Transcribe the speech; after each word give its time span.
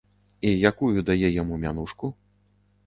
І 0.51 0.53
якую 0.69 1.05
дае 1.11 1.29
яму 1.41 1.61
мянушку? 1.67 2.05